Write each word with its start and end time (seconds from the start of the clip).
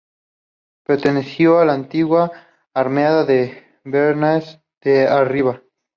Perteneció 0.83 1.59
a 1.59 1.65
la 1.65 1.73
antigua 1.73 2.31
Hermandad 2.73 3.27
de 3.27 3.63
Bernesga 3.83 4.59
de 4.83 5.07
Arriba. 5.07 5.61